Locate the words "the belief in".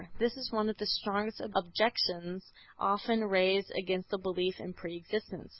4.09-4.73